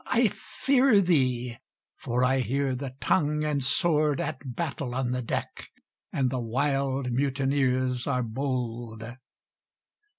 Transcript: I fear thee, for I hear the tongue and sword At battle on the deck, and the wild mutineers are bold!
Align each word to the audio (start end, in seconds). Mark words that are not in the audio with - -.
I 0.07 0.29
fear 0.29 0.99
thee, 0.99 1.59
for 1.95 2.23
I 2.23 2.39
hear 2.39 2.73
the 2.73 2.95
tongue 2.99 3.45
and 3.45 3.61
sword 3.61 4.19
At 4.19 4.55
battle 4.55 4.95
on 4.95 5.11
the 5.11 5.21
deck, 5.21 5.67
and 6.11 6.31
the 6.31 6.39
wild 6.41 7.11
mutineers 7.11 8.07
are 8.07 8.23
bold! 8.23 9.03